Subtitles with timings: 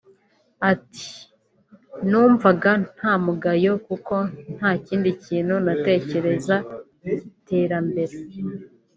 [0.71, 4.15] Ati”numvaga ntamugayo kuko
[4.55, 6.55] nta kindi kintu natekereza
[7.43, 8.15] cy’iterambere